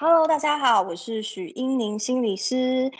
[0.00, 2.92] Hello，大家好，我是许英宁心理师。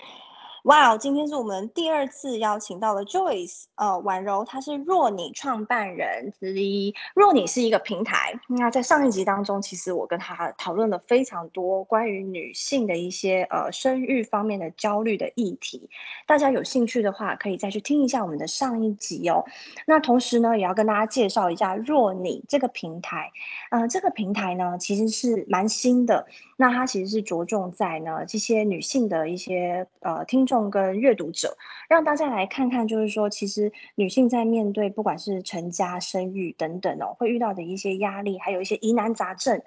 [0.65, 6.95] 哇哦，今天是我们第二次邀请到了 Joyce，呃，婉柔，她是若你创办人之一。
[7.15, 15.89] 若你是一个平台，那在上一集当中，其实我跟她讨论了非常多关于女性的一些呃生育方面的焦虑的议题。
[16.27, 19.45] 大家有兴趣的话，可以再去听一下我们的上一集哦。
[19.87, 23.31] 那同时呢，也要跟大家介绍一下若你这个平台。
[23.71, 26.27] 呃，这个平台呢，其实是蛮新的。
[26.57, 31.57] 那它其实是着重在呢这些女性的一些呃听众跟阅读者，
[31.89, 39.61] 让大家来看看，就是说其实女性在面对不管是成家、生育等等哦，会遇到的一些压力，还有一些疑难杂症，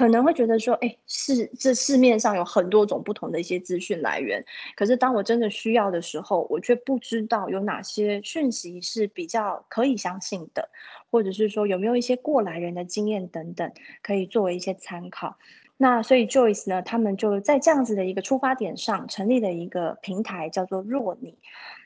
[0.00, 4.42] 可能会觉得说，哎，是这市面上有很多种不同的一些资讯来源，
[4.74, 10.70] 可是当我真的需要的时候，我却不知道有哪些讯息是比较可以相信的，
[11.10, 13.70] 或者是说有没有一些过来人的经验等等，
[14.00, 15.36] 可以作为一些参考。
[15.76, 21.36] 那所以 Joyce 呢，他们就在这样子的一个出发点上成立了一个平台，叫做若你。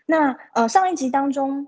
[0.06, 1.66] 那呃上一集当中，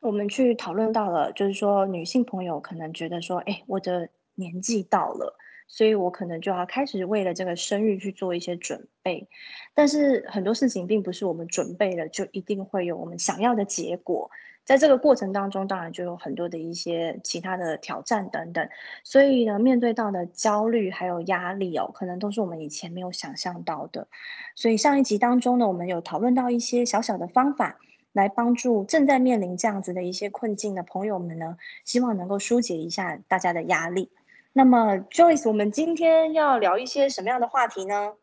[0.00, 5.34] 我们去讨论到了，就是说女性朋友可能觉得说，哎，我的年纪到了，
[5.68, 9.28] 所以我可能就要开始为了这个生育去做一些准备。
[9.74, 14.30] 但是很多事情并不是我们准备了就一定会有我们想要的结果。
[14.64, 18.68] 在这个过程当中，当然就有很多的一些其他的挑战等等，
[19.02, 24.08] 所以呢，面对到的焦虑还有压力哦，可能都是我们以前没有想象到的。
[24.54, 27.78] 所以上一集当中呢，我们有讨论到一些小小的方法，
[28.12, 34.10] 来帮助正在面临这样子的一些困境的朋友们呢，希望能够疏解一下大家的压力。
[34.52, 38.14] 那么，Joyce，我们今天要聊一些什么样的话题呢？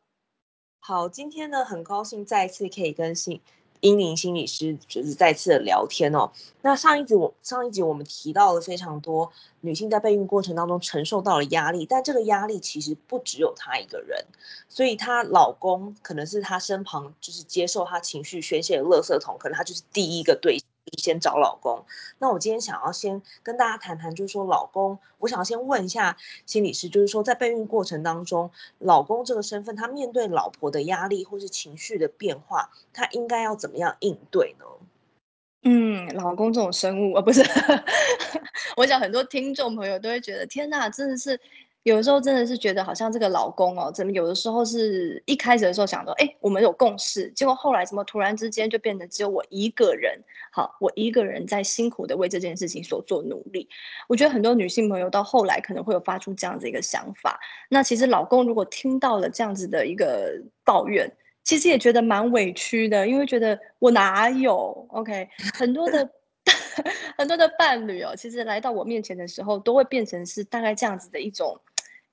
[0.80, 3.42] 好，今天呢，很高兴再次可以跟心。
[3.82, 6.32] 英灵心理师就是再次的聊天哦。
[6.62, 9.32] 那上一集我上一集我们提到了非常多
[9.62, 14.26] 女性在备孕过程当中承受到了压力，但这个压力其实不只有她一个人，
[14.68, 20.68] 所以她老公可能是她身旁就是接受她情绪宣泄的垃圾桶，可能她就是第一个对象。
[20.98, 21.86] 先找老公。
[22.20, 34.66] 那我今天想要先跟大家谈谈，就是说老公，我想要先问一下心理师，就是说在备孕过程当中，老公这个身份，他面对老婆的压力或是情绪的变化，他应该要怎么样应对呢？
[35.64, 37.42] 嗯，老公这种生物啊，不是，
[38.78, 41.40] 我想很多听众朋友都会觉得，天哪，真的是。
[41.86, 50.20] 有的时候真的是觉得好像这个老公哦，怎么有的时候是一开始的时候想说，哎，我们有共识，结果后来怎么突然之间就变得只有我一个人，
[50.52, 53.70] 好，我一个人在辛苦的为这件事情所做努力。
[54.10, 57.40] 我觉得很多女性朋友到后来可能会有发出这样子一个想法。
[57.70, 66.10] 那其实老公如果听到了这样子的一个抱怨，其实也觉得蛮委屈的，因为觉得我哪有 OK 很多的。
[67.18, 71.60] 很多的伴侣哦，其实来到我面前的时候，都会变成是大概这样子的一种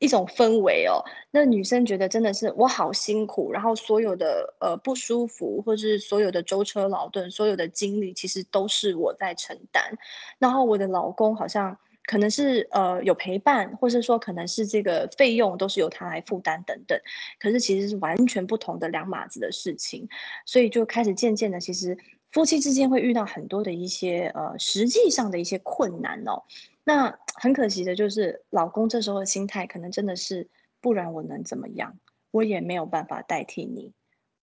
[0.03, 0.99] 一种氛围哦。
[1.31, 9.97] 那女生觉得真的是我好辛苦，然后所有的呃不舒服，或是所有的舟车劳顿，所有的精力，其实都是我在承担。
[10.39, 16.99] 然后我的老公好像可能是呃有陪伴，或是说可能是这个费用都是由他来负担等等。
[17.39, 20.09] 可是其实是完全不同的两码子的事情，
[20.45, 21.97] 所以就开始渐渐的，其实。
[22.33, 26.45] 夫妻之间会遇到很多的一些呃实际上的一些困难哦，
[26.85, 30.51] 那 很可惜的就是老公这时候的心态可能真的是，
[30.81, 31.99] 不然我能怎么样？
[32.31, 33.93] 我也没有办法代替你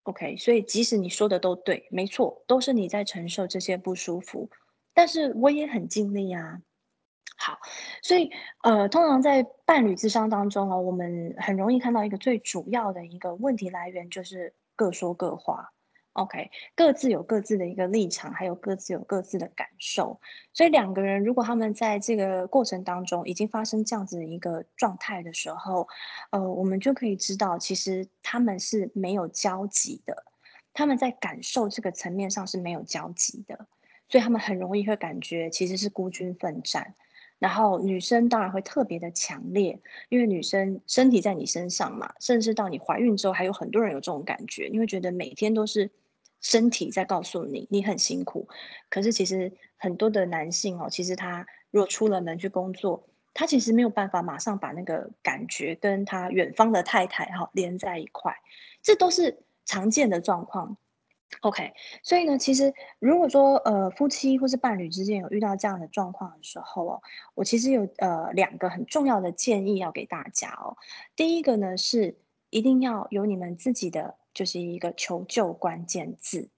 [0.03, 0.37] ，OK？
[0.37, 4.49] 所以即使你说的都对，没错，都是你在承受这些不舒服，
[4.93, 6.61] 但是我也很尽力啊。
[7.37, 7.57] 好，
[8.03, 8.29] 所以
[8.63, 15.71] 呃，通常在伴侣之商当中哦，我们很容易看到一个最主要的一个问题来源就是各说各话。
[16.13, 20.19] OK，各自有各自的一个立场，还有各自有各自的感受，
[20.53, 25.87] 所以两个人如果他们在这个过程当中已经发生这样子的一个状态的时候，
[26.31, 30.25] 呃，我们就可以知道，其实他们是没有交集的，
[30.73, 33.67] 他们在感受这个层面上是没有交集的，
[34.09, 36.95] 所以他们很容易会感觉其实是孤军奋战。
[37.39, 45.89] 然后女生当然会特别的强烈，因为女生身体在你身上嘛，甚至到你怀孕之后，还有很多人有这种感觉，你会觉得每天都是。
[46.41, 48.47] 身体在告诉你，你很辛苦。
[48.89, 58.33] 可是其实很多的男性哦，其实他如果出了门去工作，他其实没有办法马上把那个感觉跟他远方的太太哈连在一块，
[58.81, 60.77] 这都是常见的状况。
[61.41, 61.73] OK，
[62.03, 67.01] 所以呢，其实如果说呃夫妻或是伴侣之间有遇到这样的状况的时候哦，
[67.35, 70.77] 我其实有呃两个很重要的建议要给大家哦。
[71.15, 72.17] 第一个呢是
[72.49, 74.15] 一定要有你们自己的。
[74.31, 76.49] 就是一个求救关键字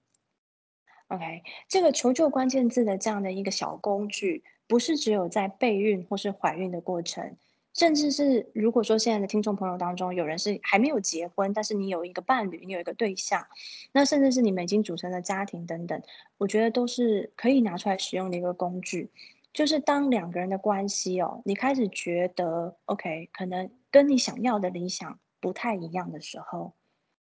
[1.08, 7.36] ，OK，这个求救关键字的这样的一个小工具，不是只有在备孕或是怀孕的过程，
[7.74, 13.46] 甚至是如果说现在的听众朋友当中有人是还没有结婚，但是你有一个伴侣，你有一个对象，
[13.92, 16.02] 那甚至是你们已经组成了家庭等等，
[16.36, 19.10] 我觉得都是可以拿出来使用的一个工具。
[19.54, 26.74] 就是当两个人的关系哦，你开始觉得 OK，可能跟你想要的理想不太一样的时候，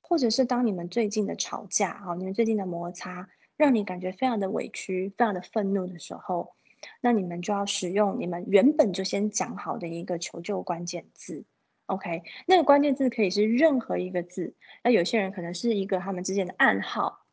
[0.02, 6.54] 或者是当你们最近的吵架哦，你们最近的摩擦让你感觉非常的委屈、非常的愤怒的时候。
[7.02, 11.46] 那你们就要使用你们原本就先讲好的一个求救关键字
[11.88, 12.24] ，OK？
[12.46, 17.26] 那个关键字可以是任何一个字，那有些人可能是一个他们之间的暗号，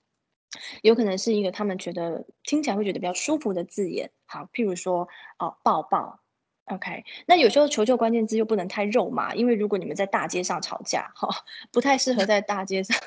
[0.82, 4.10] 有可能是一个他们觉得听起来会觉得比较舒服的字眼。
[4.24, 5.08] 好，譬如说
[5.38, 6.20] 哦，抱抱
[6.64, 7.04] ，OK？
[7.26, 11.28] 那有时候求救关键字又不能太肉麻，因为如果你们在大街上吵架，哈，
[11.70, 12.98] 不太适合在大街上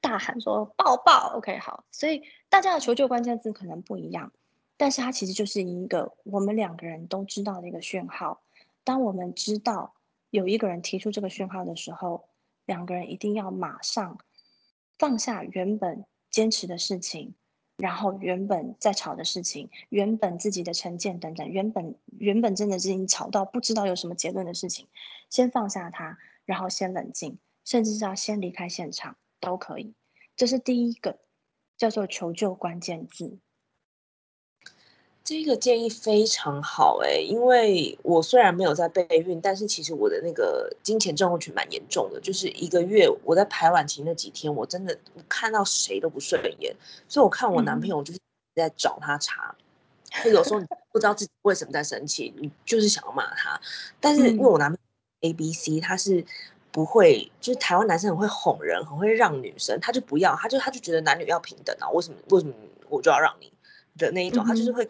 [0.00, 1.58] 大喊说抱抱，OK？
[1.58, 4.32] 好，所以大家的求救关键字可能不一样。
[4.76, 8.42] 但是它其实就是一个我们两个人都知道的一个讯号。
[8.84, 9.94] 当我们知道
[10.30, 12.28] 有一个人提出这个讯号的时候，
[12.66, 14.18] 两个人一定要马上
[14.98, 17.34] 放下原本坚持的事情，
[17.76, 24.86] 然后原本在吵的事情，原本自己的成见等等，原本原本真的是已经吵到不知道有什么结论的事情，
[25.30, 29.94] 先放下它，然后先冷静，甚至是要先离开现场都可以。
[30.36, 31.18] 这是第一个
[31.76, 33.38] 叫做求救关键字。
[35.26, 44.96] 这个建议非常好哎，因为我虽然没有在备孕，但是其实我的那个金钱症候群蛮严重的，就是一个月我在排卵期那几天，我真的
[45.28, 46.72] 看到谁都不顺眼，
[47.08, 48.20] 所以我看我男朋友就是
[48.54, 49.52] 在找他茬，
[50.22, 53.60] 就有时候你不知道自己为什么在生气，你就是想要骂他，
[53.98, 54.78] 但是因为我男朋
[55.22, 56.24] 友 A B C 他是
[56.70, 62.54] 不会，就是台湾男生很会哄人，很会让女生，他就不要，他就他就觉得男女要平等啊，为什么为什么
[62.88, 63.52] 我就要让你
[63.98, 64.86] 的那一种，他就是会。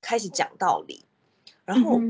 [0.00, 1.04] 开始讲道理，
[1.64, 2.00] 然后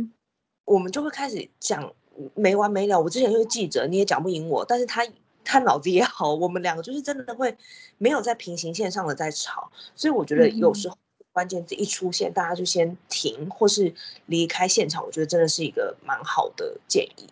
[0.64, 1.92] 我们就会开始讲
[2.34, 3.00] 没完没了。
[3.00, 5.06] 我之前就是记者，你也讲不赢我，但是他
[5.44, 7.56] 他脑子也好，我们两个就是真的会
[7.98, 9.70] 没有在平行线上的在吵。
[9.94, 10.96] 所以我觉得有时候
[11.32, 13.94] 关键字一出现，大家就先停或是
[14.26, 17.28] 离开现场，我觉得真的是一个蛮好的建议。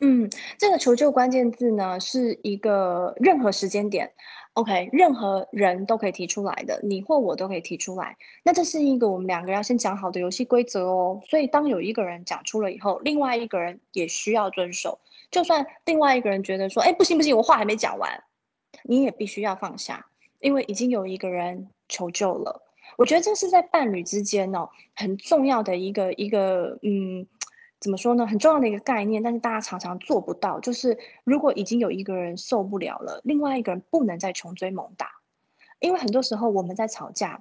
[0.00, 4.12] 嗯，这个求救关键字呢，是一个任何时间点。
[4.58, 8.16] OK，任何人都可以提出来的，你或我都可以提出来。
[8.42, 11.20] 那这是一个我们两个要先讲好的游戏规则哦。
[11.28, 14.98] 所以当有一个人讲出了以后，另外一个人也需要遵守。
[15.30, 18.24] 就算另外一个人觉得说，哎，不行不行，我话还没讲完，
[18.82, 20.06] 你也必须要放下，
[20.40, 22.60] 因为已经有一个人求救了。
[22.96, 27.28] 我觉得这是在伴侣之间哦，很重要的一个一个嗯。
[27.80, 28.26] 怎么说呢？
[28.26, 30.58] 很重要的一个概念，但是大家常常做不到。
[30.60, 35.12] 就是如果已经有一个人受不了了，另外一个人不能再穷追猛打。
[35.80, 37.40] 因为很多时候我们在吵架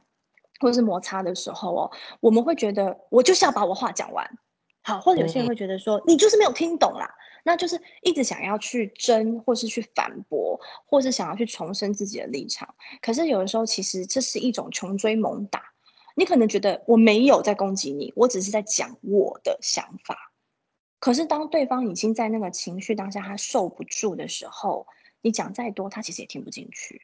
[0.60, 4.38] 或者是摩擦的时候哦，我们会觉得我就是要把我话讲完，
[4.84, 7.10] 好，或者有些人会觉得说你就是没有听懂啦，
[7.44, 12.76] 那就是一直想要去争，或是去反驳，或是想要去重申自己的立场。
[13.02, 15.64] 可是有的时候，其实这是一种穷追猛打。
[16.16, 20.27] 你可能觉得我没有在攻击你，我只是在讲我的想法。
[21.00, 24.88] 可是当对方已经在那个情绪当下，他受不住的时候，
[25.22, 27.04] 你讲再多，他其实也听不进去。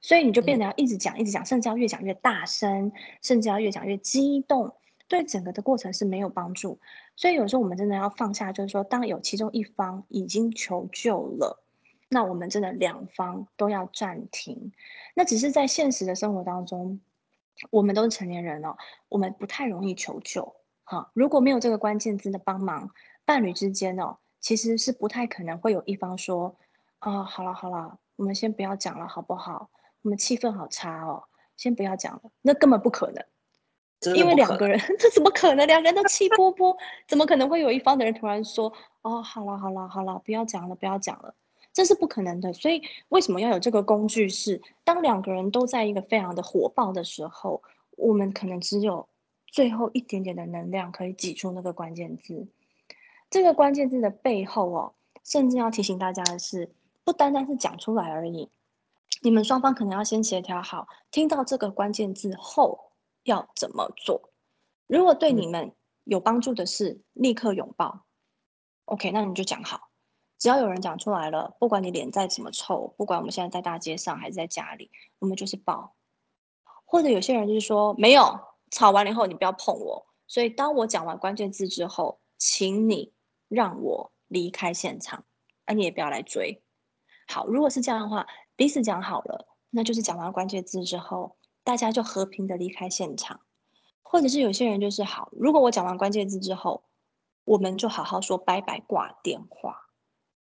[0.00, 2.92] 所以你就变得要一直讲，一直讲，甚至要越讲越大声，
[3.22, 4.74] 甚至要越讲越激动，
[5.08, 6.78] 对整个的过程是没有帮助。
[7.16, 11.62] 所以有时候我们真的要放下，就是说，当有其中一方已经求救了，
[12.08, 14.72] 那我们真的两方都要暂停。
[15.14, 17.00] 那只是在现实的生活当中。
[17.68, 18.78] 我们都是成年人了，
[19.10, 20.56] 我们不太容易求救。
[20.90, 22.90] 哈，如果没有这个关键字的帮忙，
[23.24, 26.56] 伴侣之间哦，其实是不太可能会有一方说
[26.98, 29.70] ：“啊，好了好了，我们先不要讲了，好不好？
[30.02, 31.22] 我们气氛好差哦，
[31.56, 33.24] 先不要讲了。”那根本不可能，
[34.16, 35.64] 因为两个人， 这怎么可能？
[35.68, 41.36] 两个人都气波波，怎么可能会有一方的人突然说：“哦，好了好了好了，不要讲了，不要讲了。”
[41.72, 44.28] 这是不可能的，所以为什么要有这个工具？
[44.28, 47.62] 是当两个人都在一个非常的火爆的时候，
[47.96, 49.06] 我们可能只有
[49.50, 52.48] 最后一点点的能量可以挤出那个关键字。
[53.28, 56.72] 这个关键字的背后哦，甚至要提醒大家的是，
[57.04, 58.50] 不单单是讲出来而已，
[59.22, 62.92] 你们双方可能要先协调好，听到这个关键字后
[63.22, 64.30] 要怎么做。
[64.86, 65.72] 如果对你们
[66.04, 68.00] 有帮助的是立刻拥抱
[68.86, 69.90] ，OK，那你就讲好。
[70.38, 75.94] 只要有人讲出来了，不管你脸再怎么臭，不管我们现在在大街上还是在家里，我们就是抱。
[76.84, 78.40] 或者有些人就是说，没有
[78.70, 80.06] 吵完了以后，你不要碰我。
[80.26, 83.12] 所以当我讲完关键字之后，请你
[83.48, 85.24] 让我离开现场，
[85.64, 86.62] 啊，你也不要来追。
[87.28, 93.40] 好，如果是这样的话，彼此讲好了，那就是讲完关键字之后，大家就和平的离开现场。
[94.02, 96.84] 或者是有些人就是好，如果我讲完关键字之后。
[97.44, 99.88] 我们就好好说拜拜，挂电话。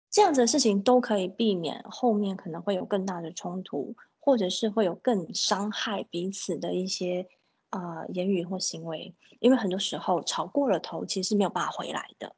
[0.09, 7.27] 这样子的事情都可以避免后面可能会有更大的冲突，或者是会有更伤害彼此的一些
[7.69, 12.35] 呃言语或行为，因为很多时候吵过了头，其实是没有办法回来的。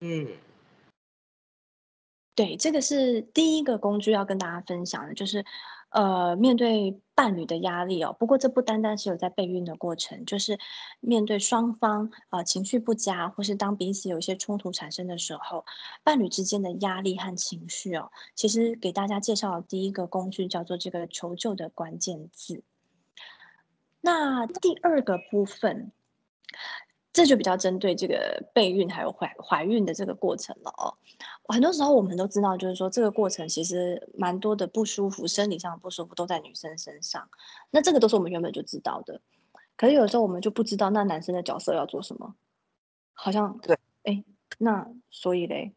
[0.00, 0.28] 嗯，
[2.34, 5.44] 对，这个是第一个工具要跟大家分享的，就是
[5.88, 8.14] 呃面对伴侣的压力哦。
[8.18, 10.58] 不过这不单单是有在备孕的过程，就是
[11.00, 15.64] 面对双方呃情绪不佳，或是当彼此有一些冲突产生的时候，
[16.04, 22.62] 伴侣之间的压力和情绪哦，其实给大家介绍的第一个工具叫做这个求救的关键字。
[24.06, 25.90] 那第二个部分，
[27.12, 30.94] 这就比较针对这个备孕还有怀怀孕的这个过程了哦。
[31.48, 37.28] 很多时候我们都知道，就是说这个过程其实蛮多的不舒服，生理上的不舒服都在女生身上。
[37.72, 39.20] 那这个都是我们原本就知道的，
[39.76, 42.36] 可是有时候我们就不知道那男生的角色要做什么。
[43.12, 44.22] 好像对，哎，
[44.58, 45.74] 那所以嘞，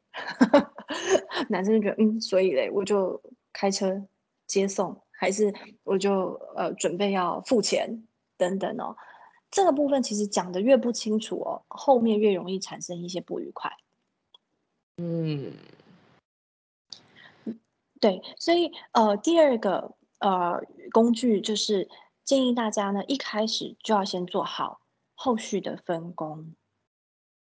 [1.50, 4.06] 男生就觉得嗯，所以嘞，我就开车
[4.46, 5.52] 接送，还是
[5.84, 8.04] 我就呃准备要付钱
[8.40, 8.98] 等等哦。
[9.52, 13.72] 这个部分其实讲的越不清楚哦，后面越容易产生一些不愉快。
[14.98, 15.54] 嗯，
[18.00, 21.90] 对，所以呃，第二个呃工具就是
[22.24, 24.82] 建议大家呢，一开始就要先做好
[25.16, 26.54] 后续的分工。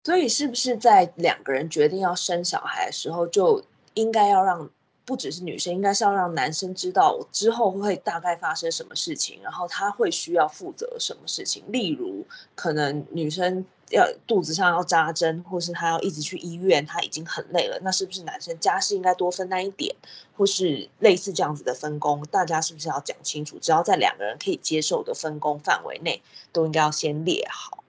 [0.04, 3.64] 所以是不是在两个人决定要生小孩的时候，就
[3.94, 4.70] 应该要让
[5.06, 11.62] 不只是女生，应该是要让男生知道之后会大概发生什么事情，然后他会需要负责什么事情？
[11.68, 19.94] 例如，可能女生要肚子上要扎针，或是她要一直去医院，她已经很累了，那是不是男生家事应该多分担一点，
[20.36, 22.20] 或是类似这样子的分工？
[22.24, 23.60] 大家是不是要讲清楚？
[23.60, 26.20] 只要在两个人可以接受的分工范围内，
[26.52, 27.84] 都应该要先列好。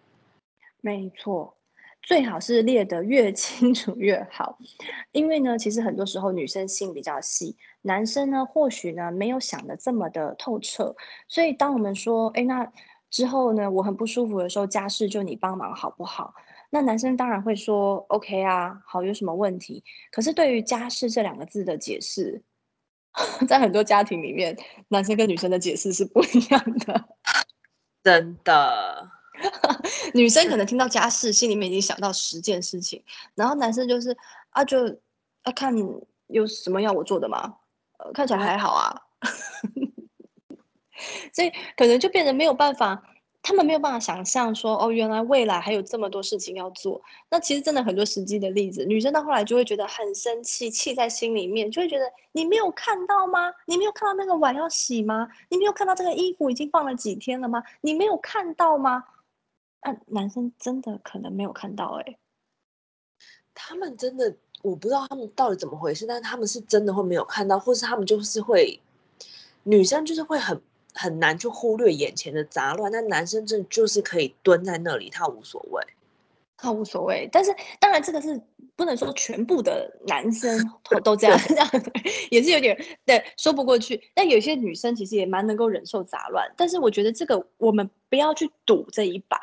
[0.82, 1.57] 没错。
[2.08, 4.58] 最好是列得越 清楚越好，
[5.12, 10.96] 因为呢，其实很多时候女生心比较细，男生呢或许呢没有想的这么的透彻，
[11.28, 12.72] 所以当我们说，哎，那
[13.10, 16.34] 之后呢我很不舒服的时候，家事就你帮忙好不好？
[16.70, 19.84] 那男生当然会说，OK 啊，好，有什么问题？
[20.10, 22.42] 可是对于家事这两个字的解释，
[23.50, 27.04] 在很多家庭里面，男生跟女生的解释是不一样的。
[28.02, 29.17] 真的。
[30.14, 33.04] 女生可能听到家事，心里面已经想到十件事情，
[33.36, 34.16] 然后男生就是
[34.50, 34.88] 啊，就
[35.44, 35.74] 啊看
[36.28, 37.56] 有什么要我做的吗？
[38.00, 39.02] 呃，看起来还好啊，
[41.34, 43.04] 所以可能就变得没有办法，
[43.42, 47.02] 他们没有办法想象说，哦，原来未来还有这么多事情要做。
[47.30, 53.52] 那其实真的很多实际的例子，女生到后来就会觉得很生气，气在心里面，就会觉得你没有看到吗？
[53.66, 55.30] 你没有看到那个碗要洗吗？
[55.50, 57.64] 你没有看到这个衣服已经放了几天了吗？
[57.82, 59.06] 你没有看到吗？
[59.82, 62.18] 啊，男生真的可能没有看到哎，
[63.54, 68.80] 他们真的，我不知道他们到底怎么回事，但是他们是真的会没有看到，或是他们就是会，
[69.64, 70.62] 女生就是会很
[70.94, 75.84] 很难去忽略眼前的杂乱，但男生真的就是可以蹲在那里，他无所谓，
[76.58, 77.30] 他无所谓。
[77.32, 78.42] 但是当然这个是
[78.76, 81.70] 不能说全部的男生 都都这样， 这样
[82.30, 84.12] 也是有点对说不过去。
[84.14, 89.38] 但有些女生其实也蛮能够忍受杂乱，但是我觉得这个我们不要去赌这一把。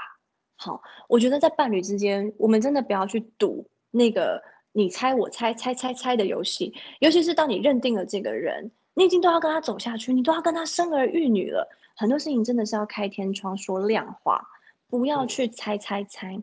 [0.56, 4.42] 好，我觉得在伴侣之间，我们真的不要去赌那个
[4.72, 6.72] 你猜我猜猜猜猜的游戏。
[7.00, 14.46] 尤其是当你认定了这个人，你已经都要跟他走下去，你都要跟他生儿育女了，很多事情真的是要开天窗说亮话，
[14.88, 16.40] 不要去猜猜猜。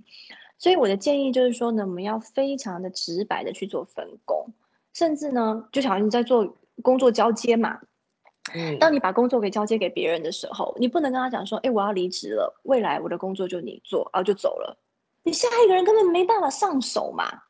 [0.57, 4.45] 所以我的建议就是说呢，我们要非常的直白的去做分工，
[4.93, 7.79] 甚至呢，就像你在做工作交接嘛。
[8.53, 14.77] 嗯，当你把工作给交接给别人的时候，你不能跟他讲说：“哎，我要离职了，未来我的工作就你做，然后就走了。”
[15.23, 17.43] 你下一个人根本没办法上手嘛，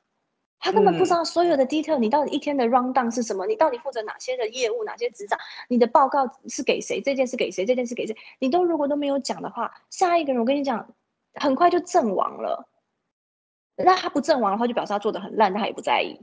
[0.59, 3.47] 他根本不知道所有的 detail，你到底一天的 round down 是什么？
[3.47, 4.83] 你到底负责哪些的业务？
[4.83, 5.39] 哪些职掌？
[5.69, 7.01] 你的报告是给谁？
[7.01, 7.65] 这件事给谁？
[7.65, 8.15] 这件事给谁？
[8.39, 10.93] 你都如果都没有讲的话，下一个人我跟你讲，
[11.35, 12.67] 很快就阵亡了。
[13.77, 16.19] 那他不阵亡的话，就表示他做的很烂，他也不在意。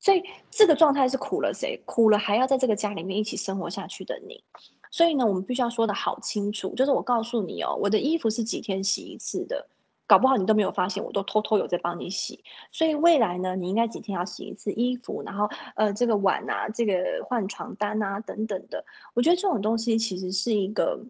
[0.00, 1.80] 所以这个状态是苦了谁？
[1.84, 4.42] 苦了还要在这个家里面一起生活下去的你。
[4.90, 9.68] 所以呢，我们必须要说的好清楚，就是我告诉你哦，我的衣服是几天洗一次的，
[10.06, 12.42] 搞不好你都没有发现，我都偷偷有在帮你洗。
[12.72, 21.00] 所以未来呢，你应该几天要洗一次衣服，然后呃，这个碗啊，这个换床单啊等等的，我觉得这种东西其实是一个。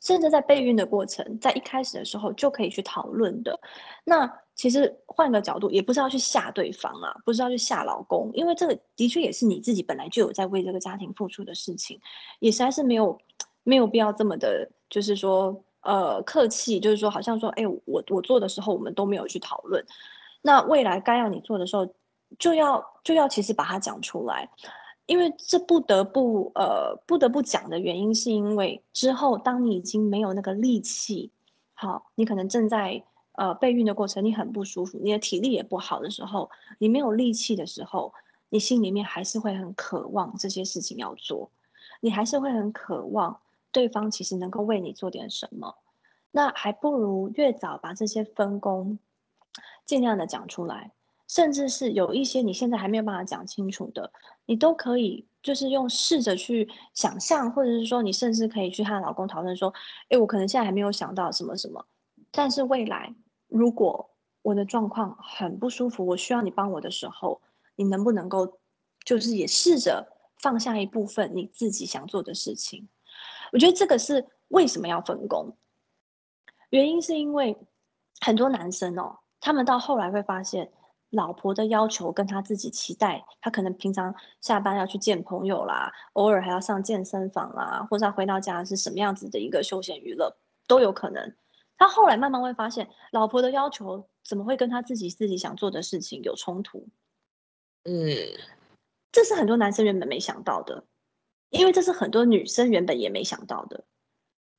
[0.00, 3.58] 甚至在备孕的过程，在一开始的时候就可以去讨论的。
[4.04, 12.00] 那其实换个角度，也不是要去吓对方啊，不是要去吓老公，因为这个的确也是你自己本来就有在为这个家庭付出的事情，
[12.40, 13.18] 也实在是没有
[13.62, 19.84] 没有必要这么的，就是说呃客气，就是说好像说，哎，我我做的时候我们都没有去讨论，
[20.42, 21.86] 那未来该要你做的时候，
[22.38, 24.48] 就要就要其实把它讲出来，
[25.10, 31.32] 因为这不得不呃不得不讲的原因，是因为之后当你已经没有那个力气，
[31.74, 33.02] 好，你可能正在
[33.32, 36.48] 呃备孕的过程，你很不舒服，你的体力也不好的时候，
[36.78, 38.14] 你没有力气的时候，
[38.50, 41.50] 你心里面还是会很渴望这些事情要做，
[42.00, 43.40] 你还是会很渴望
[43.72, 45.74] 对方其实能够为你做点什么，
[46.30, 49.00] 那还不如越早把这些分工
[49.84, 50.92] 尽量的讲出来，
[51.30, 54.12] 甚至是有一些你现在还没有办法讲清楚的，
[54.46, 59.72] 你都可以就是用试着去想象，或者是说你甚至可以去和老公讨论说，
[60.08, 61.86] 诶，我可能现在还没有想到什么什么，
[62.32, 63.14] 但是未来
[63.46, 64.10] 如果
[64.42, 67.40] 我的状况很不舒服，我需要你帮我的时候，
[67.76, 68.58] 你能不能够
[69.04, 70.08] 就是也试着
[70.40, 72.88] 放下一部分你自己想做的事情？
[73.52, 75.56] 我觉得这个是为什么要分工，
[76.70, 77.56] 原因是因为
[78.20, 80.72] 很多男生哦，他们到后来会发现，
[81.10, 90.36] 老婆的要求跟他自己期待，他可能平常下班要去见朋友啦，偶尔还要上健身房啦，或者他回到家是什么样子的一个休闲娱乐
[90.66, 91.34] 都有可能。
[91.76, 96.88] 他后来慢慢会发现，老婆的要求怎么会跟他自己自己想做的事情有冲突？
[97.84, 98.14] 嗯，
[99.10, 100.84] 这是很多男生原本没想到的，
[101.48, 103.84] 因为这是很多女生原本也没想到的。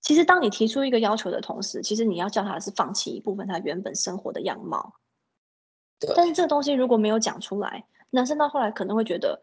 [0.01, 4.95] 其实当你提出一个要求的同时，其实你要叫他是放弃一部分他原本生活的样貌。
[6.15, 6.33] 但是。
[6.33, 9.41] 这个东西如果没有讲出来，男生到后来可能会觉得，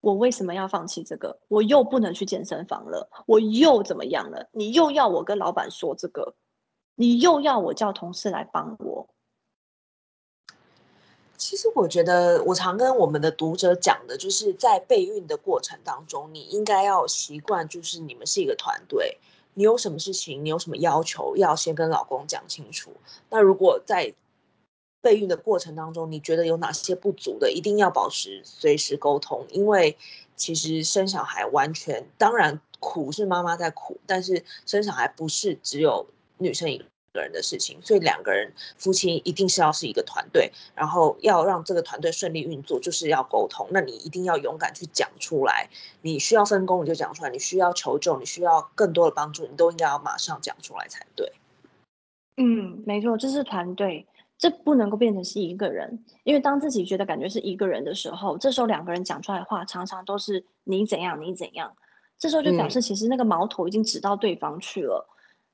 [0.00, 1.38] 我为什么要放弃这个？
[1.48, 4.48] 我又不能去健身房了，我又怎么样了？
[4.52, 6.34] 你又要我跟老板说这个，
[6.94, 9.08] 你又要我叫同事来帮我。
[11.36, 19.18] 其实我觉得，我常跟我们的读者讲的，就是在备孕的过程当中，你应该要习惯，就是你们是一个团队，
[19.54, 22.92] 你有什么事情，你有什么要求，要先跟老公讲清楚。
[23.28, 24.14] 那如果在
[25.02, 29.96] 备孕的过程当中，你觉得有哪些不足的，一定要保持随时沟通，因为
[30.36, 36.06] 其实生小孩完全，当然苦是妈妈在苦，但是生小孩不是只有
[36.38, 36.84] 女生一个
[37.20, 43.66] 人的事情，所以两个人夫妻一定是要是一个团队，然后要让这个团队顺利运作，就是要沟通。
[43.70, 45.68] 那你一定要勇敢去讲出来，
[46.00, 51.32] 你需要分工你就讲出来，你需要求救，你需要更多的帮助，你都应该要马上讲出来才对。
[52.38, 54.06] 嗯，没错，这是团队，
[54.42, 61.76] 这不能够变成是一个人，因为当自己觉得感觉是一个人的时候，这时候两个人讲出来的话，常常都是你怎样，你怎样，
[62.18, 65.08] 这时候就表嗯，示其实那个矛头已经指到对方去了。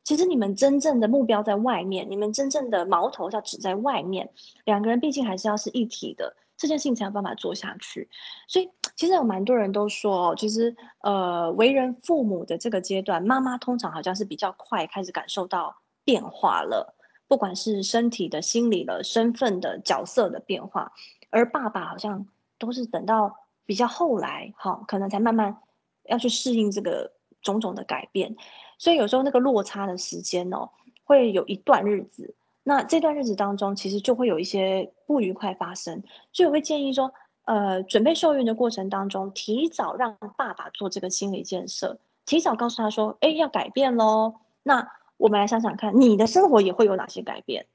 [0.05, 4.31] 其实你们真正的目标在外面，你们真正的矛头要指在外面，
[4.65, 8.09] 两个人毕竟还是要是一体的，这件事情才有办法做下去。
[8.49, 16.97] 所以其实有蛮多人都说哦，其实呃，为人父母的这个阶段，妈妈通常好像是比较快开始感受到变化了，
[17.29, 20.93] 不管是身体的、心理的、身份的、角色的变化，
[21.31, 22.27] 而爸爸好像
[22.59, 23.37] 都是等到
[23.67, 25.59] 比较后来，哈，可能才慢慢
[26.07, 27.13] 要去适应这个
[27.43, 28.35] 种种的改变，
[28.79, 30.71] 所以有时候那个落差的时间哦，
[31.05, 32.35] 会有一段日子。
[32.65, 37.11] 那这段日子当中，其实就会有一些不愉快发生，所以我会建议说，
[37.45, 44.87] 呃，准备受孕的过程当中，提早让爸爸做这个心理建设，提早告诉他说：“哎，要改变喽。”那
[45.19, 47.67] 我们来想想看，你的生活也会有哪些改变？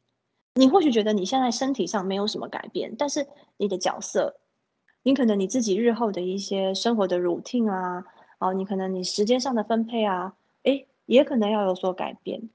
[0.55, 3.27] 你或许觉得你现在身体上没有什么改变，但是
[3.57, 4.37] 你的角色，
[5.03, 8.05] 你可能你自己日后的一些生活的 routine 啊，
[8.39, 12.49] 哦，你可能你时间上的分配啊，诶，也可能要有所改变。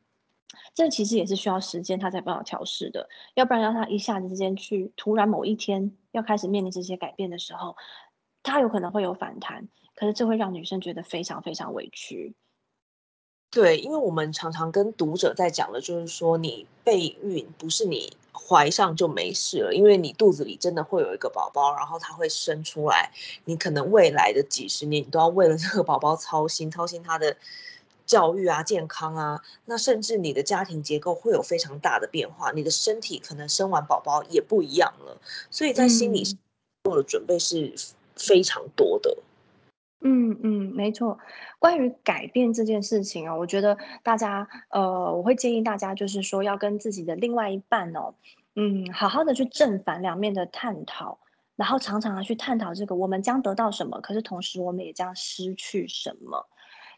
[0.74, 3.08] 这其实也是需要时间，他才帮我调试的。
[3.34, 7.76] 要不然让他一下子之间去，突然某一天要开始面临这些改变的时候，
[8.42, 12.34] 他有可能会有反弹，可是这会让女生觉得非常非常委屈。
[13.50, 23.10] 对，因为我们常常跟读者在讲的，就是说你备孕不是你怀上就没事了，因为你肚子里真的会有一个宝宝，然后他会生出来，
[23.46, 27.38] 你可能未来的几十年，你都要为了这个宝宝操心，操心他的
[28.04, 35.18] 教育啊、健康啊，那甚至你的家庭结构会有非常大的变化，你的身体可能生完宝宝也不一样了，
[35.50, 36.38] 所以在心理嗯。
[36.84, 37.74] 做的准备是
[38.14, 39.16] 非常多的。
[39.16, 39.27] 嗯
[40.00, 41.18] 嗯嗯，没错。
[41.58, 48.14] 关于改变这件事情哦，我觉得大家呃，我会建议大家就是说要跟自己的另外一半哦，
[48.54, 51.18] 嗯，好好的去正反两面的探讨，
[51.56, 56.46] 然后常常的去探讨这个我们将得到什么，可是同时我们也将失去什么。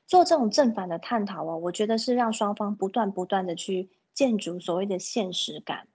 [0.07, 5.89] 做这种正反的探讨哦，我觉得是让双方不断不断的去建筑所谓的现实感。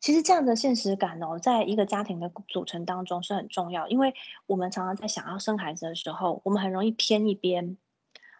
[0.00, 4.14] 其实这样的现实感哦，在一个家庭的组成当中是很重要，因为
[4.46, 7.76] 我们常常在想要生孩子的时候，我们很容易偏一边。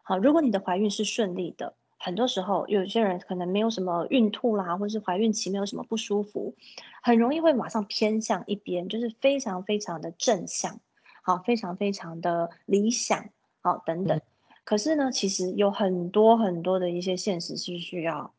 [0.03, 6.55] 好，如果你的怀孕是顺利的，很多时候有些人可能没有什么孕吐啦，或是怀孕期没有什么不舒服，
[7.03, 10.81] 很容易会马上偏向一边，就是非常非常的正向，
[11.23, 13.29] 好，非常非常的理想，
[13.61, 14.16] 好，等等。
[14.16, 14.23] 嗯
[14.64, 18.35] 可是呢，其实有很多很多的一些现实是需要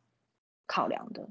[0.64, 1.28] 考量的。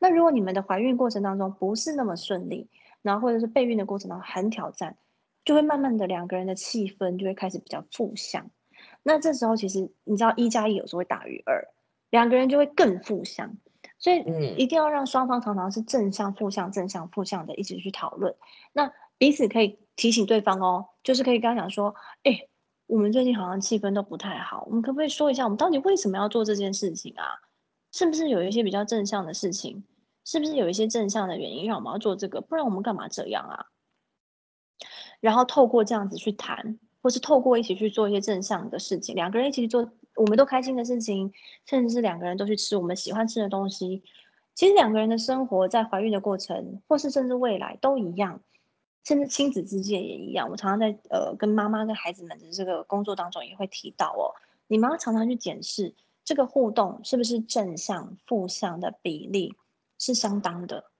[0.00, 2.68] 那如果你们的怀孕过程当中不是那么顺利，
[3.02, 4.96] 然后或者是备孕的过程当中很挑战，
[5.44, 8.50] 就会慢慢的两个人的气氛就会开始比较负向。
[9.02, 11.68] 那这时候其实你知道一加一有时候会大于二，
[12.08, 13.56] 两个人就会更负向。
[13.98, 18.34] 所以嗯一定要让双方常常是正向、负向、正向、负向的一起去讨论。
[18.72, 22.48] 那彼此可以提醒对方哦，就是可以跟他讲说：“哎、
[22.86, 27.24] 我们最近好像气氛都不太好，我们可不可以说一下，我们到底为什么要做这件事情啊？
[27.92, 29.84] 是不是有一些比较正向的事情？
[30.24, 32.40] 是不是有一些正向的原因让我们要做这个？
[32.40, 33.66] 不然我们干嘛这样啊？”
[35.20, 41.32] 然后透过这样子去谈，或是透过一起去做一些正向的事情，两个人一起去做我们都开心的事情，
[41.66, 44.02] 甚至是两个人都去吃我们喜欢吃的东西。
[44.54, 48.42] 其实两个人的生活在怀孕的过程，或是甚至未来都一样，
[49.04, 50.50] 甚至亲子之间也一样。
[50.50, 59.54] 我常常在呃跟妈妈跟孩子们的这个工作当中也会提到哦，你们要常常去检视这个互动是不是正向、负向的比例
[60.00, 60.90] 是相当的。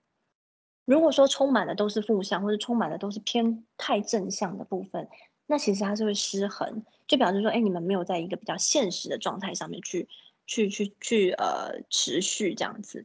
[0.85, 5.09] 如果说充满的都是负向，或者充满的都是偏太正向的部分，
[5.47, 10.09] 那其实它是会失衡，就表示说，哎，你们没有在一个比较现实的状态上面去
[10.47, 13.05] 去去去呃持续这样子。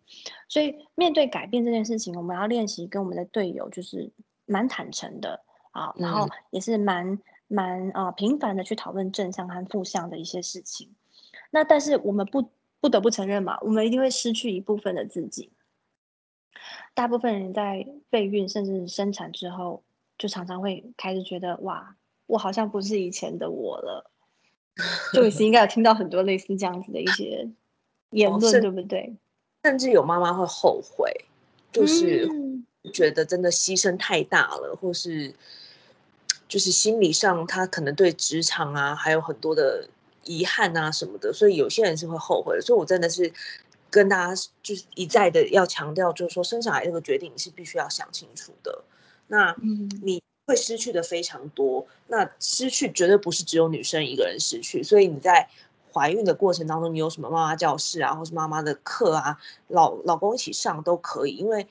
[0.49, 4.11] 所以面对改变这件事情，我们要练习跟我们的队友就是
[4.45, 10.95] 蛮坦诚的啊，然后嗯也是蛮蛮啊频繁的去讨论正向和负向的一些事情。
[11.51, 15.51] 那但是我们不不得不承认嘛，我们一定会失去一部分的自己。
[16.93, 19.83] 大部分人在备孕甚至生产之后，
[20.17, 21.95] 就常常会开始觉得，哇，
[22.27, 24.11] 我好像不是以前的我了。
[25.13, 27.47] 就 o 应该有听到很多类似这样子的一些
[28.09, 29.15] 言哦，论，甚对不对？
[29.63, 31.25] 甚至有妈妈会后悔，
[31.71, 35.33] 就是嗯觉得真的牺牲太大了，或是
[36.47, 39.87] 就是心理上她可能对职场啊还有很多的
[40.25, 42.61] 遗憾啊什么的，所以有些人是会后悔的。
[42.61, 43.31] 所以我真的是
[43.89, 48.83] 跟大家就是一再的要强调，就是说生小孩这个决定你是必须要想清楚的。
[49.27, 55.49] 那嗯你会失去的非常多，那失去绝对不是只有女生一个人失去，所以你在
[55.91, 61.65] 怀孕的过程当中，你有什么妈妈教室啊，或是妈妈的课啊，老老公一起上都可以，因为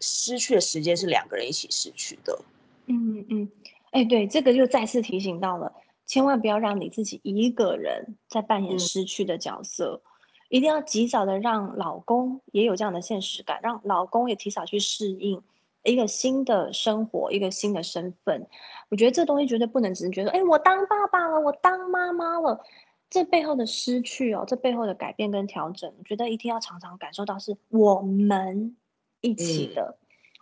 [0.00, 2.38] 失去的时间是两个人一起失去的。
[2.86, 3.50] 嗯嗯，
[3.92, 5.72] 哎，对，这个又再次提醒到了，
[6.04, 10.02] 千万不要让你自己一个人在扮演嗯失去的角色，
[10.50, 15.42] 一定要及早的让老公也有这样的现实感，让老公也提早去适应
[15.82, 18.46] 一个新的生活，一个新的身份。
[18.90, 22.62] 我觉得这东西绝对不能只是觉得，哎，我当爸爸了，我当妈妈了，
[23.08, 28.76] 这背后的失去哦，这背后的改变跟调整，我觉得一定要常常感受到是我们
[29.22, 29.96] 一起嗯的。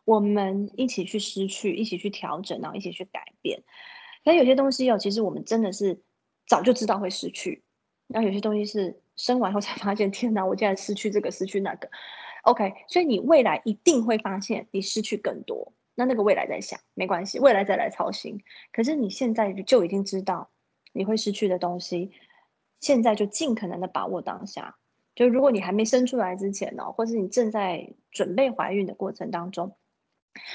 [0.05, 3.63] 我们一起去失去，一起去调整，然后一起去改变。
[4.25, 6.01] 可有些东西哦，其实我们真的是
[6.47, 7.63] 早就知道会失去，
[8.07, 11.91] 然后有些东西是生完后才发现，天哪，我竟然失去这个，失去那个。
[12.45, 15.75] OK，所以你未来一定会发现你失去更多。
[15.95, 18.41] 那那个未来再想没关系，未来再来操心。
[18.73, 20.49] 可是你现在就已经知道
[20.93, 22.13] 你会失去的东西，
[22.81, 24.77] 现在就尽可能的把握当下。
[25.17, 29.77] 就如果你还没生出来之前呢、或是你正在准备怀孕的过程当中，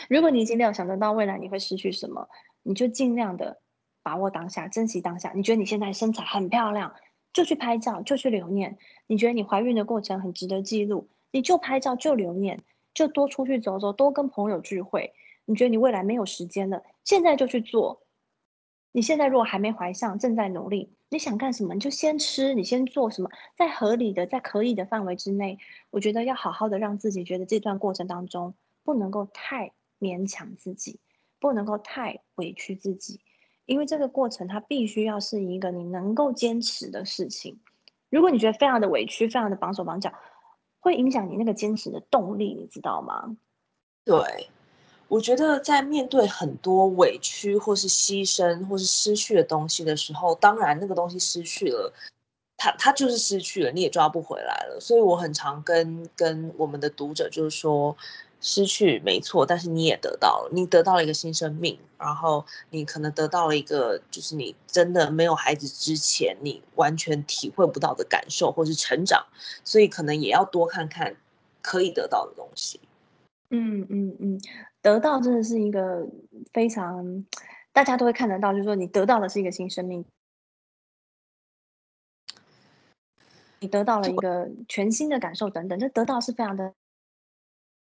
[0.09, 2.29] 如果你已经料想得到未来你会失去什么，
[2.63, 3.59] 你就尽量的
[4.01, 5.33] 把握当下，珍惜当下。
[5.35, 6.95] 你觉得你现在身材很漂亮，
[7.33, 8.77] 就去拍照，就去留念。
[9.07, 12.61] 你觉得你怀孕的过程很值得记录，你就拍照，就留念，
[12.93, 15.13] 就多出去走走，多跟朋友聚会。
[15.45, 18.03] 你觉得你未来没有时间了，现在就去做。
[18.93, 25.57] 你现在如果还没怀上，正在努力，你想干什么你就先吃，你先做什么，在合理的、在可以的范围之内，
[25.89, 30.99] 我觉得要好好的让自己觉得这段过程当中不能够太勉强自己，
[31.39, 33.19] 不能够太委屈自己，
[33.65, 37.59] 因为这个过程它必须要是一个你能够坚持的事情。
[38.09, 40.13] 如果你觉得非常的委屈，非常的绑手绑脚，
[40.79, 43.35] 会影响你那个坚持的动力，你知道吗？
[44.05, 44.49] 对，
[45.07, 51.91] 我觉得在面对很多委屈或是牺牲或是失去的东西的时候，当然那个东西失去了，
[52.57, 54.77] 它它就是失去了，你也抓不回来了。
[54.79, 57.95] 所以我很常跟跟我们的读者就是说，
[58.45, 69.25] 失去没错，但是你也得到了，你得到了一个新生命，然后你可能得到了一个就是你真的没有孩子之前你完全体会不到的感受或是成长，
[69.63, 71.15] 所以可能也要多看看
[71.61, 72.81] 可以得到的东西。
[73.49, 74.41] 嗯嗯嗯，
[74.81, 76.05] 得到真的是一个
[76.51, 77.25] 非常
[77.71, 80.03] 大家都会看得到，就是说你得到的是一个新生命。
[83.61, 86.73] 你得到了一个全新的感受等等，这得到是非常的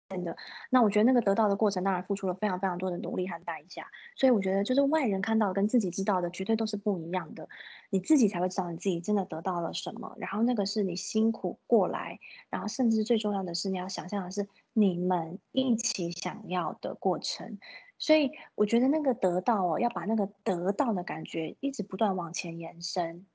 [0.10, 0.38] 真的。
[0.70, 3.88] 那我觉得那个得到的过程，当然付出了非常非常多的努力和代价。
[4.16, 7.50] 所以我觉得就是外人看到跟自己知道的绝对都是不一样的，
[7.90, 17.58] 你自己才会知道你自己真的得到了什么，然后那个是你辛苦过来，然后甚至最重要的是你要想象的是你们一起想要的过程。
[17.98, 23.26] 所以我觉得那个得到哦，要把那个得到的感觉一直不断往前延伸。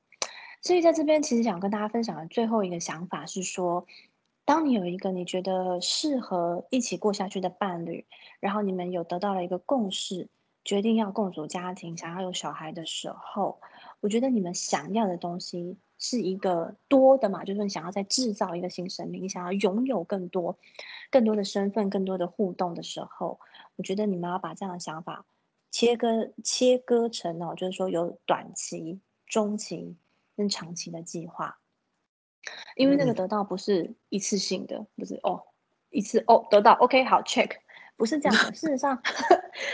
[0.63, 3.87] 所以在这边其实想跟大家分享的最后一个想法是说，
[4.51, 8.05] 当你有一个你觉得适合一起过下去的伴侣，
[8.41, 10.29] 然后你们有得到了一个共识，
[10.65, 13.61] 决定要共组家庭，想要有小孩的时候，
[14.01, 20.59] 我觉得你们想要的东西是一个多的嘛，就是你想要再制造一个新生命，你想要拥有更多、
[21.13, 23.39] 更多的身份、更多的互动的时候，
[23.77, 25.27] 我觉得你们要把这样的想法
[25.71, 29.97] 切割切割成哦，就是说有短期、中期。
[30.37, 31.59] 跟长期的计划，
[32.77, 35.43] 因为那个嗯得到不是一次性的，不是哦，
[35.91, 37.51] 一次哦得到，OK 好 check，
[37.97, 38.53] 不是这样的。
[38.55, 39.01] 事实上，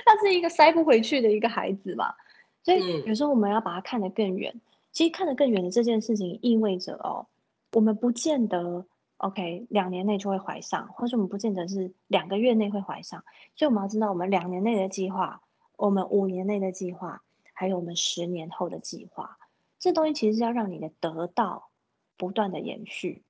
[0.04, 2.14] 他是一个塞不回去的一个孩子嘛，
[2.62, 4.60] 所以嗯有时候我们要把它看得更远。
[4.92, 7.26] 其实看得更远的这件事情，意味着哦，
[7.72, 8.86] 我们不见得
[9.18, 13.22] OK 两年内就会怀上，或者我们不见得是两个月内会怀上。
[13.56, 15.42] 所以我们要知道，我们两年内的计划，
[15.76, 19.36] 我们五年内的计划，还有我们十年后的计划。
[19.78, 21.68] 这东西其实是要让你的得到
[22.16, 23.22] 不断的延续。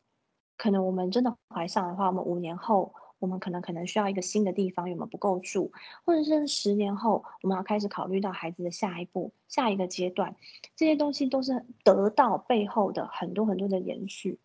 [0.56, 5.70] 可能我们真的怀上的话，我们五年后，我们可能可能需要一个新的地方，因为我们不够住，
[6.04, 10.34] 或者是十年后，我们要开始考虑到孩子的下一步、下一个阶段，
[10.74, 14.38] 这些东西都是得到背后的很多很多的延续。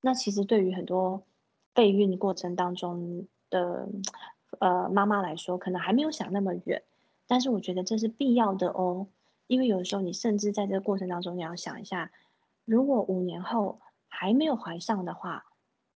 [0.00, 1.22] 那其实对于很多
[1.72, 3.88] 备孕过程当中的
[4.58, 6.82] 呃妈妈来说，可能还没有想那么远，
[7.28, 9.06] 但是我觉得这是必要的哦。
[9.46, 12.10] 因为有时候你甚至在这个过程当中，你要想一下，
[12.64, 13.80] 如果五年后
[14.22, 15.46] 还没有怀上的话，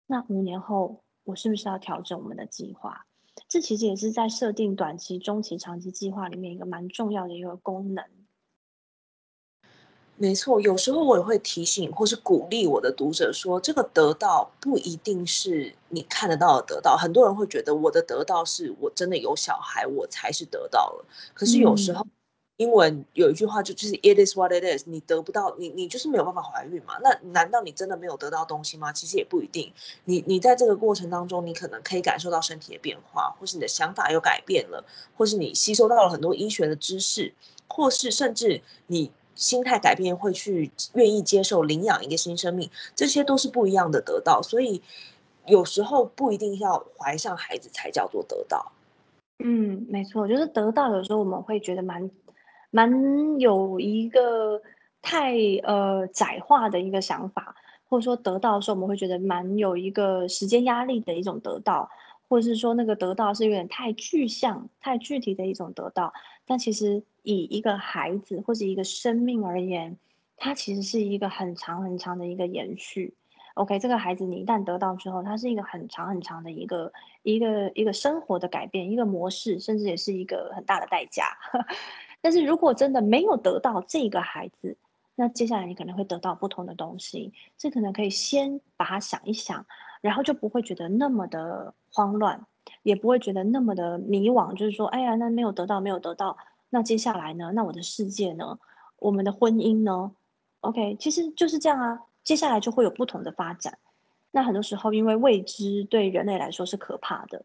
[0.09, 3.07] 那五年后我是不是要调整我们的计划？
[3.49, 8.05] 这其实也是在设定短期、中期、长期计划里面一个蛮重要的一个功能。
[10.17, 16.97] 没错，有时候我也会提醒或是鼓励我的读者说，这个得到不一定是你看得到的得到。
[16.97, 21.05] 很多人会觉得我的得到是我真的有小孩，我才是得到了。
[21.33, 22.11] 可是有时候，嗯
[22.57, 26.99] 英文有一句话就就是 "It is what it is"，你得不到，你你就是没有办法怀孕嘛。
[27.03, 28.93] 那难道你真的没有得到东西吗？
[28.93, 29.73] 其实也不一定。
[30.05, 34.85] 你你在这个过程当中，你可能可以感受到身体的变化，或是你的想法有改变了，
[35.17, 37.35] 或是你吸收到了很多医学的知识，
[37.69, 39.11] 或是甚至你。
[39.39, 44.41] 心态改变会去愿意接受领养一个新生命，这些都是不一样的得到。
[44.41, 44.81] 所以
[45.45, 48.73] 有时候不一定要怀上孩子才叫做得到。
[49.45, 52.11] 嗯，没错，就是得到有时候我们会觉得蛮
[52.77, 54.61] 蛮有一个
[55.01, 57.57] 太呃窄化的一个想法，
[57.89, 61.89] 或者说得到的时候我们会觉得蛮有一个时间压力的一种得到，
[62.29, 66.13] 或者是说那个得到是有点太具象、太具体的一种得到。
[66.45, 69.97] 但其实以一个孩子或者一个生命而言，
[70.37, 73.15] 它其实是一个很长很长的一个延续。
[73.55, 81.25] OK，这个孩子你一旦得到之后，它是一个很长很长的一个一个一个生活的改变，一个模式，甚至也是一个很大的代价。
[82.27, 84.77] 但是如果真的没有得到这个孩子，
[85.15, 89.65] 那接下来你可能会得到不同的东西，这可能可以先把它想一想，
[90.01, 92.45] 然后就不会觉得那么的慌乱，
[92.83, 96.37] 也不会觉得那么的迷惘，就是说，哎呀，那没有得到，没有得到，
[96.69, 97.53] 那接下来呢？
[97.55, 98.59] 那我的世界呢？
[98.99, 100.11] 我们的婚姻呢
[100.63, 103.79] ？OK，其实就是这样啊，接下来就会有不同的发展。
[104.33, 107.45] 那很多时候，因为未知对人类来说是可怕的。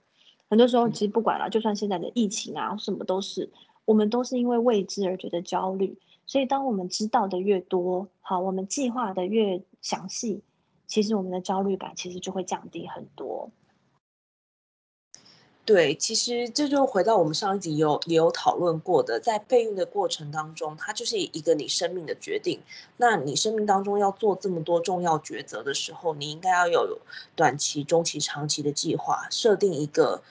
[0.49, 3.51] 很多时候，其实不管了，就算现在的疫情啊，什么都是，
[3.91, 5.99] 我们都是因为未知而觉得焦虑。
[6.25, 10.41] 所以，当我们知道的越多，好，我们计划的越详细，
[10.87, 13.51] 其实我们的焦虑感其实就会降低很多。
[15.65, 22.61] 对，其实这就回到我们上一集有也有讨论过的，在备孕的过程当中，它就是一个你生命的决定。
[22.95, 26.97] 那你生命当中要做这么多重要抉择的时候，你应该要有
[27.35, 30.23] 短期、中期、长期的计划，设定一个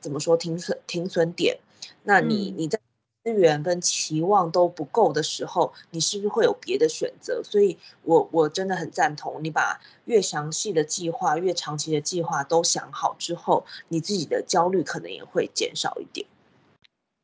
[0.00, 1.58] 怎么说停损停损点。
[2.04, 2.54] 那你嗯。
[2.56, 2.78] 你在
[3.22, 7.42] 资源跟期望都不够的时候，你是不是会有别的选择？
[7.44, 16.26] 所以我我真的很赞同你把越详细的计划、越长期的计划都想好之后，你自己的焦虑可能也会减少一点。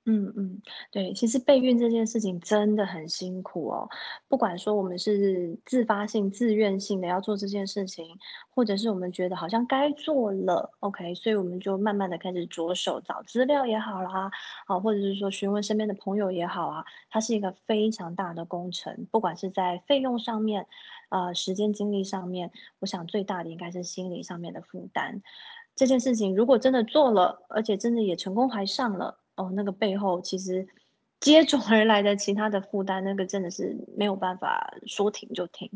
[0.09, 3.89] 嗯嗯，对，其实备孕这件事情真的很辛苦哦。
[4.29, 8.07] 不管说我们是自发性、自愿性的要做这件事情，
[8.55, 14.31] 或者是我们觉得好像该做了，OK，所以我们就慢慢的开始着手找资料也好啦，
[14.67, 20.69] 啊，或者是说询问身边的朋友也好啊，它是一个非常大的工程，不管是在费用上面，
[21.09, 25.21] 呃，时间精力上面，我想最大的应该是心理上面的负担。
[25.75, 30.67] 这件事情如果真的做了，而且真的也成功怀上了，哦，那个背后其实
[31.21, 35.71] 接踵而来的其他的负担，那个真的是没有办法说停就停。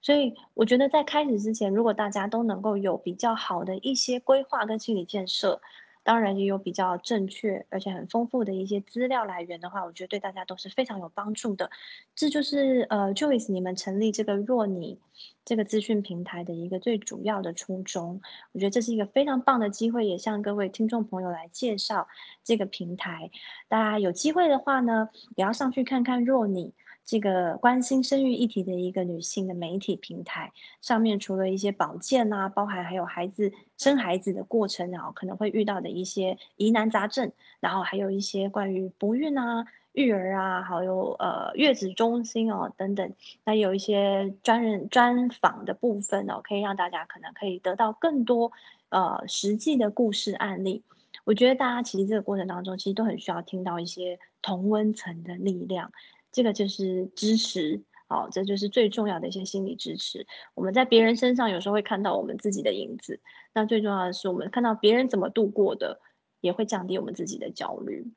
[0.00, 5.60] 所以我觉得在开始之前，如果大家都能够有比较好的一些规划跟心理建设，
[6.06, 11.68] 当然也有比较正确而且很丰富的一些资料来源的话，我觉得对大家都是非常有帮助的。
[12.14, 15.00] 这就是呃，Joyce 你们成立这个若你
[15.44, 18.20] 这个资讯平台的一个最主要的初衷。
[18.52, 22.06] 我觉得这是一个非常棒的机会，也向各位听众朋友来介绍
[22.44, 23.32] 这个平台。
[23.66, 26.72] 大家有机会的话呢，也要上去看看若你。
[27.06, 43.14] 这个关心生育议题的一个女性的媒体平台上面，除了一些保健啊，包含还有孩子生孩子的过程，然后可能会遇到的一些疑难杂症，然后还有一些关于不孕啊、育儿啊，还有呃月子中心哦等等，
[43.44, 48.50] 那有一些专人专访的部分哦，可以让大家可能可以得到更多
[48.88, 50.82] 呃实际的故事案例。
[51.24, 55.92] 我觉得大家其实这个过程当中，其实都很需要听到一些同温层的力量。
[56.36, 60.26] 这个就是支持，好，这就是最重要的一些心理支持。
[60.54, 63.20] 我们在别人身上有时候会看到我们自己的影子，
[63.54, 65.98] 那最重要的是我们看到别人怎么度过的，
[66.42, 68.12] 也会降低我们自己的焦虑。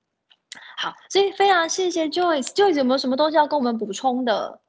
[0.75, 4.59] 好，所以非常谢谢 Joyce，Joyce 有没有什么东西要跟我们补充的？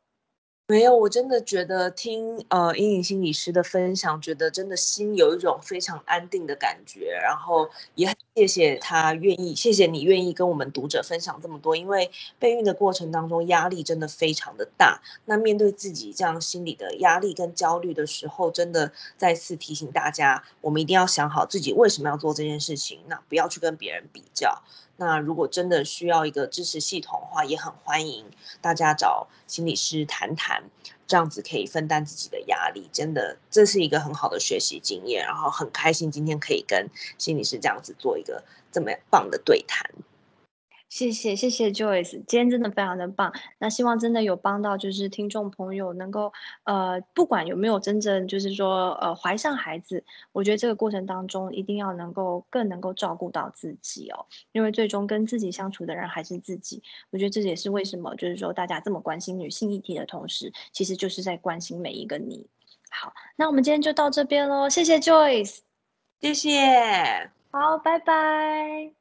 [0.70, 7.10] 没有，我真的觉得听呃阴影心理师的分享，觉得真的心有一种非常安定的感觉。
[7.20, 11.74] 然后也很谢谢他愿意，谢谢你愿意跟我们读者分享这么多。
[11.74, 15.02] 因为备孕的过程当中，压力真的非常的大。
[15.24, 24.62] 那面对自己这样心理的压力跟焦虑的时候，真的再次提醒大家，我们一定要想好自己为什么要做这件事情，那不要去跟别人比较。
[25.00, 28.26] 那如果真的需要一个支持系统的话，也很欢迎
[28.60, 30.62] 大家找心理师谈谈，
[31.06, 32.86] 这样子可以分担自己的压力。
[32.92, 39.90] 真的，这是一个很好的学习经验，然后很开心今天可以跟心理师这样子做一个这么棒的对谈。
[40.90, 43.32] 谢谢谢谢 Joyce，今天真的非常的棒。
[43.58, 46.32] 那希望真的有帮到，就是听众朋友能够，
[46.64, 56.82] 呃，不管有没有真正就是说，呃，怀上孩子，我觉得这个过程当中一定要能够更能够照顾到自己哦，因为最终跟自己相处的人还是自己。
[57.10, 62.48] 我觉得这也是为什么，就是说大家这么关心女性议题的同时，其实就是在关心每一个你。
[62.90, 65.58] 好，那我们今天就到这边喽，谢谢 Joyce，
[66.20, 68.99] 谢谢，好，拜拜。